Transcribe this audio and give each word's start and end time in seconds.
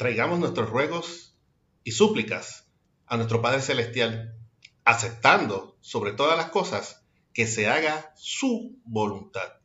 traigamos 0.00 0.38
nuestros 0.38 0.70
ruegos 0.70 1.36
y 1.84 1.92
súplicas 1.92 2.72
a 3.04 3.18
nuestro 3.18 3.42
Padre 3.42 3.60
Celestial, 3.60 4.34
aceptando 4.82 5.76
sobre 5.82 6.12
todas 6.12 6.38
las 6.38 6.48
cosas 6.48 7.04
que 7.34 7.46
se 7.46 7.68
haga 7.68 8.14
su 8.16 8.80
voluntad. 8.86 9.59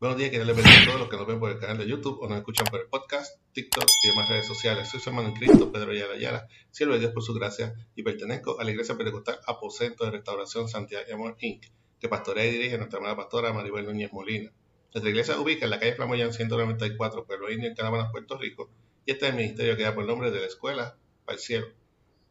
Buenos 0.00 0.18
días, 0.18 0.30
quiero 0.30 0.44
les 0.44 0.58
a 0.58 0.84
todos 0.86 0.98
los 0.98 1.08
que 1.08 1.16
nos 1.16 1.26
ven 1.26 1.38
por 1.38 1.52
el 1.52 1.58
canal 1.60 1.78
de 1.78 1.86
YouTube 1.86 2.18
o 2.20 2.28
nos 2.28 2.38
escuchan 2.38 2.66
por 2.68 2.80
el 2.80 2.88
podcast, 2.88 3.40
TikTok 3.52 3.84
y 4.02 4.08
demás 4.08 4.28
redes 4.28 4.46
sociales. 4.46 4.88
Soy 4.88 4.98
su 4.98 5.08
hermano 5.08 5.28
en 5.28 5.34
Cristo, 5.34 5.70
Pedro 5.70 5.92
Ayala 5.92 6.14
Ayala, 6.14 6.48
siervo 6.72 6.94
de 6.94 7.00
Dios 7.00 7.12
por 7.12 7.22
su 7.22 7.32
gracia 7.32 7.74
y 7.94 8.02
pertenezco 8.02 8.60
a 8.60 8.64
la 8.64 8.72
Iglesia 8.72 8.96
Pentecostal 8.96 9.38
Aposento 9.46 10.04
de 10.04 10.10
Restauración 10.10 10.68
Santiago 10.68 11.04
Amor 11.14 11.36
Inc., 11.40 11.66
que 12.00 12.08
pastorea 12.08 12.44
y 12.44 12.50
dirige 12.50 12.76
nuestra 12.76 12.98
hermana 12.98 13.16
pastora 13.16 13.52
Maribel 13.52 13.86
Núñez 13.86 14.12
Molina. 14.12 14.52
Nuestra 14.92 15.08
iglesia 15.08 15.38
ubica 15.38 15.64
en 15.64 15.70
la 15.70 15.78
calle 15.78 15.94
Flamoyán 15.94 16.32
194, 16.32 17.24
Pueblo 17.24 17.52
Indio, 17.52 17.68
en 17.68 17.76
Canamanas, 17.76 18.10
Puerto 18.10 18.36
Rico, 18.36 18.70
y 19.06 19.12
este 19.12 19.26
es 19.26 19.30
el 19.30 19.36
ministerio 19.36 19.76
que 19.76 19.84
da 19.84 19.94
por 19.94 20.02
el 20.02 20.08
nombre 20.08 20.32
de 20.32 20.40
la 20.40 20.46
Escuela 20.46 20.98
para 21.24 21.36
el 21.36 21.40
Cielo. 21.40 21.68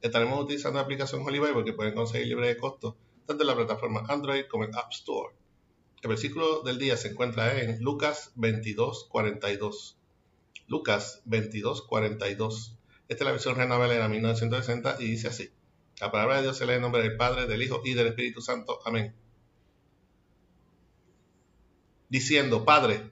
Estaremos 0.01 0.37
utilizando 0.43 0.79
la 0.79 0.83
aplicación 0.83 1.25
Holy 1.25 1.39
Bible 1.39 1.63
que 1.63 1.73
pueden 1.73 1.95
conseguir 1.95 2.27
libre 2.27 2.47
de 2.47 2.57
costo 2.57 2.97
tanto 3.25 3.43
en 3.43 3.47
la 3.47 3.55
plataforma 3.55 4.03
Android 4.09 4.43
como 4.49 4.65
en 4.65 4.75
App 4.75 4.91
Store. 4.91 5.33
El 6.03 6.09
versículo 6.09 6.63
del 6.63 6.79
día 6.79 6.97
se 6.97 7.07
encuentra 7.07 7.61
en 7.61 7.81
Lucas 7.81 8.33
22, 8.35 9.05
42. 9.09 9.97
Lucas 10.67 11.21
22, 11.23 11.83
42. 11.83 12.77
Esta 13.07 13.23
es 13.23 13.25
la 13.25 13.31
versión 13.31 13.55
Reina 13.55 13.77
Valera 13.77 14.09
1960 14.09 14.97
y 14.99 15.05
dice 15.05 15.29
así. 15.29 15.49
La 16.01 16.11
palabra 16.11 16.35
de 16.35 16.41
Dios 16.41 16.57
se 16.57 16.65
lee 16.65 16.73
en 16.73 16.81
nombre 16.81 17.03
del 17.03 17.15
Padre, 17.15 17.47
del 17.47 17.63
Hijo 17.63 17.81
y 17.85 17.93
del 17.93 18.07
Espíritu 18.07 18.41
Santo. 18.41 18.81
Amén. 18.83 19.15
Diciendo, 22.09 22.65
Padre, 22.65 23.09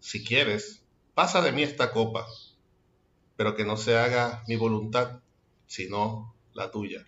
si 0.00 0.24
quieres, 0.24 0.84
pasa 1.14 1.40
de 1.40 1.52
mí 1.52 1.62
esta 1.62 1.92
copa, 1.92 2.26
pero 3.36 3.54
que 3.54 3.64
no 3.64 3.76
se 3.76 3.96
haga 3.96 4.42
mi 4.48 4.56
voluntad, 4.56 5.20
sino 5.66 6.34
la 6.52 6.72
tuya. 6.72 7.06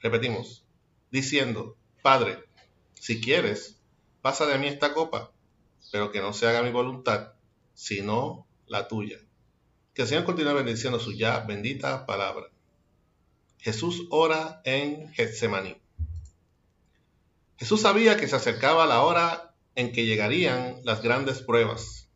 Repetimos, 0.00 0.64
diciendo, 1.12 1.76
Padre, 2.02 2.42
si 2.94 3.20
quieres, 3.20 3.77
pasa 4.28 4.44
de 4.44 4.58
mí 4.58 4.66
esta 4.66 4.92
copa, 4.92 5.32
pero 5.90 6.12
que 6.12 6.20
no 6.20 6.34
se 6.34 6.46
haga 6.46 6.62
mi 6.62 6.70
voluntad, 6.70 7.32
sino 7.72 8.46
la 8.66 8.86
tuya. 8.86 9.16
Que 9.94 10.02
el 10.02 10.08
Señor 10.08 10.24
continúe 10.24 10.52
bendiciendo 10.52 11.00
su 11.00 11.12
ya 11.12 11.40
bendita 11.40 12.04
palabra. 12.04 12.44
Jesús 13.56 14.06
ora 14.10 14.60
en 14.66 15.10
Getsemaní. 15.14 15.78
Jesús 17.56 17.80
sabía 17.80 18.18
que 18.18 18.28
se 18.28 18.36
acercaba 18.36 18.84
la 18.84 19.00
hora 19.00 19.54
en 19.76 19.92
que 19.92 20.04
llegarían 20.04 20.76
las 20.84 21.00
grandes 21.00 21.40
pruebas. 21.40 22.10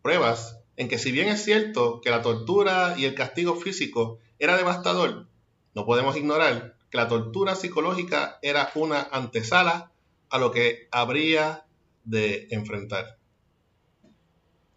Pruebas 0.00 0.60
en 0.76 0.86
que 0.86 0.96
si 0.96 1.10
bien 1.10 1.26
es 1.26 1.42
cierto 1.42 2.00
que 2.02 2.10
la 2.10 2.22
tortura 2.22 2.94
y 2.96 3.04
el 3.04 3.16
castigo 3.16 3.56
físico 3.56 4.20
era 4.38 4.56
devastador, 4.56 5.26
no 5.74 5.86
podemos 5.86 6.16
ignorar 6.16 6.76
que 6.88 6.98
la 6.98 7.08
tortura 7.08 7.56
psicológica 7.56 8.38
era 8.42 8.70
una 8.76 9.02
antesala 9.10 9.91
a 10.32 10.38
lo 10.38 10.50
que 10.50 10.88
habría 10.90 11.66
de 12.04 12.48
enfrentar. 12.50 13.18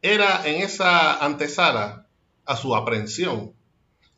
Era 0.01 0.45
en 0.45 0.61
esa 0.61 1.23
antesala 1.23 2.07
a 2.45 2.57
su 2.57 2.75
aprehensión, 2.75 3.53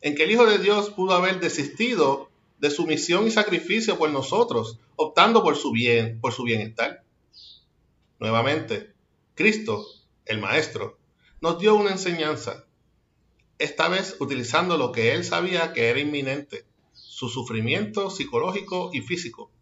en 0.00 0.16
que 0.16 0.24
el 0.24 0.32
Hijo 0.32 0.46
de 0.46 0.58
Dios 0.58 0.90
pudo 0.90 1.14
haber 1.14 1.38
desistido 1.38 2.28
de 2.58 2.70
su 2.70 2.88
misión 2.88 3.28
y 3.28 3.30
sacrificio 3.30 3.96
por 3.96 4.10
nosotros, 4.10 4.80
optando 4.96 5.44
por 5.44 5.54
su 5.54 5.70
bien, 5.70 6.20
por 6.20 6.32
su 6.32 6.42
bienestar. 6.42 7.04
Nuevamente, 8.18 8.92
Cristo, 9.36 9.86
el 10.26 10.40
Maestro, 10.40 10.98
nos 11.40 11.60
dio 11.60 11.76
una 11.76 11.92
enseñanza, 11.92 12.66
esta 13.60 13.88
vez 13.88 14.16
utilizando 14.18 14.76
lo 14.76 14.90
que 14.90 15.12
él 15.12 15.22
sabía 15.22 15.72
que 15.72 15.88
era 15.88 16.00
inminente, 16.00 16.64
su 16.92 17.28
sufrimiento 17.28 18.10
psicológico 18.10 18.90
y 18.92 19.02
físico. 19.02 19.52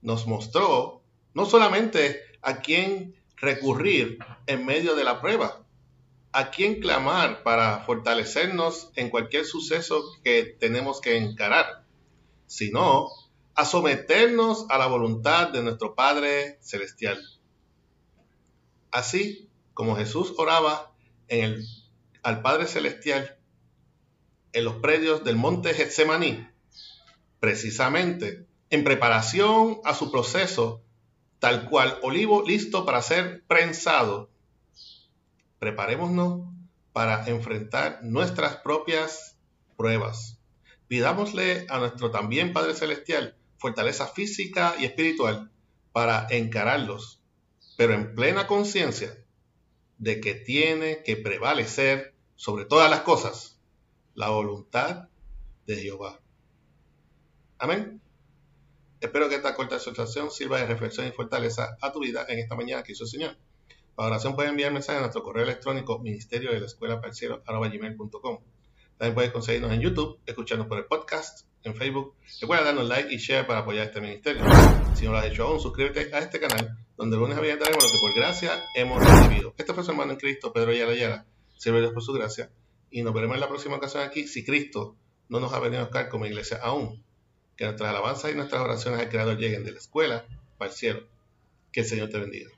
Nos 0.00 0.26
mostró 0.26 1.02
no 1.34 1.46
solamente 1.46 2.22
a 2.42 2.60
quién 2.60 3.14
recurrir 3.36 4.18
en 4.46 4.64
medio 4.64 4.94
de 4.94 5.04
la 5.04 5.20
prueba, 5.20 5.64
a 6.32 6.50
quién 6.50 6.80
clamar 6.80 7.42
para 7.42 7.84
fortalecernos 7.84 8.90
en 8.94 9.10
cualquier 9.10 9.44
suceso 9.44 10.02
que 10.22 10.56
tenemos 10.58 11.00
que 11.00 11.16
encarar, 11.16 11.84
sino 12.46 13.08
a 13.54 13.64
someternos 13.64 14.66
a 14.68 14.78
la 14.78 14.86
voluntad 14.86 15.48
de 15.48 15.62
nuestro 15.62 15.94
Padre 15.94 16.58
Celestial. 16.60 17.20
Así 18.90 19.48
como 19.74 19.96
Jesús 19.96 20.34
oraba 20.36 20.92
en 21.28 21.44
el, 21.44 21.66
al 22.22 22.42
Padre 22.42 22.66
Celestial 22.66 23.38
en 24.52 24.64
los 24.64 24.76
predios 24.76 25.24
del 25.24 25.36
monte 25.36 25.74
Getsemaní, 25.74 26.48
precisamente 27.38 28.47
en 28.70 28.84
preparación 28.84 29.80
a 29.84 29.94
su 29.94 30.10
proceso 30.10 30.82
tal 31.38 31.68
cual 31.68 31.98
olivo 32.02 32.42
listo 32.42 32.84
para 32.84 33.02
ser 33.02 33.44
prensado. 33.46 34.30
Preparémonos 35.58 36.48
para 36.92 37.26
enfrentar 37.26 38.00
nuestras 38.02 38.56
propias 38.56 39.36
pruebas. 39.76 40.38
Pidámosle 40.88 41.66
a 41.68 41.78
nuestro 41.78 42.10
también 42.10 42.52
Padre 42.52 42.74
Celestial 42.74 43.36
fortaleza 43.58 44.06
física 44.06 44.74
y 44.78 44.84
espiritual 44.84 45.50
para 45.92 46.26
encararlos, 46.30 47.20
pero 47.76 47.92
en 47.92 48.14
plena 48.14 48.46
conciencia 48.46 49.16
de 49.98 50.20
que 50.20 50.34
tiene 50.34 51.02
que 51.02 51.16
prevalecer 51.16 52.14
sobre 52.36 52.64
todas 52.64 52.88
las 52.88 53.00
cosas 53.00 53.58
la 54.14 54.28
voluntad 54.28 55.08
de 55.66 55.76
Jehová. 55.76 56.20
Amén. 57.58 58.00
Espero 59.00 59.28
que 59.28 59.36
esta 59.36 59.54
corta 59.54 59.76
exhortación 59.76 60.28
sirva 60.28 60.58
de 60.58 60.66
reflexión 60.66 61.06
y 61.06 61.12
fortaleza 61.12 61.76
a 61.80 61.92
tu 61.92 62.00
vida 62.00 62.26
en 62.28 62.40
esta 62.40 62.56
mañana 62.56 62.82
que 62.82 62.92
hizo 62.92 63.04
el 63.04 63.10
Señor. 63.10 63.36
Para 63.94 64.08
oración 64.08 64.34
puedes 64.34 64.50
enviar 64.50 64.72
mensaje 64.72 64.98
a 64.98 65.02
nuestro 65.02 65.22
correo 65.22 65.44
electrónico 65.44 66.00
ministerio 66.00 66.50
de 66.50 66.58
la 66.58 66.66
escuela 66.66 67.00
gmail.com. 67.00 68.38
También 68.96 69.14
puedes 69.14 69.30
conseguirnos 69.30 69.70
en 69.70 69.80
YouTube, 69.80 70.18
escucharnos 70.26 70.66
por 70.66 70.78
el 70.78 70.86
podcast, 70.86 71.46
en 71.62 71.76
Facebook. 71.76 72.14
Recuerda 72.40 72.64
darnos 72.64 72.88
like 72.88 73.14
y 73.14 73.18
share 73.18 73.46
para 73.46 73.60
apoyar 73.60 73.86
este 73.86 74.00
ministerio. 74.00 74.42
Si 74.96 75.04
no 75.04 75.12
lo 75.12 75.18
has 75.18 75.26
hecho 75.26 75.44
aún, 75.44 75.60
suscríbete 75.60 76.12
a 76.12 76.18
este 76.18 76.40
canal, 76.40 76.76
donde 76.96 77.14
el 77.14 77.22
lunes 77.22 77.38
a 77.38 77.40
viernes 77.40 77.64
daremos 77.64 77.84
lo 77.84 77.90
que 77.90 77.98
por 78.00 78.14
gracia 78.16 78.64
hemos 78.74 79.00
recibido. 79.00 79.54
Este 79.56 79.72
fue 79.74 79.84
su 79.84 79.92
hermano 79.92 80.10
en 80.10 80.18
Cristo, 80.18 80.52
Pedro 80.52 80.72
Yara 80.72 80.94
Yara. 80.96 81.26
Sirve 81.56 81.78
Dios 81.78 81.92
por 81.92 82.02
su 82.02 82.12
gracia. 82.12 82.50
Y 82.90 83.02
nos 83.02 83.14
veremos 83.14 83.36
en 83.36 83.40
la 83.42 83.48
próxima 83.48 83.76
ocasión 83.76 84.02
aquí, 84.02 84.26
si 84.26 84.44
Cristo 84.44 84.96
no 85.28 85.38
nos 85.38 85.52
ha 85.52 85.60
venido 85.60 85.82
a 85.82 85.84
buscar 85.84 86.08
como 86.08 86.26
iglesia 86.26 86.58
aún 86.60 87.04
que 87.58 87.64
nuestras 87.64 87.90
alabanzas 87.90 88.30
y 88.30 88.36
nuestras 88.36 88.62
oraciones 88.62 89.00
al 89.00 89.08
Creador 89.08 89.36
lleguen 89.36 89.64
de 89.64 89.72
la 89.72 89.78
escuela 89.78 90.24
para 90.56 90.70
el 90.70 90.76
cielo. 90.76 91.02
Que 91.72 91.80
el 91.80 91.86
Señor 91.86 92.08
te 92.08 92.18
bendiga. 92.18 92.50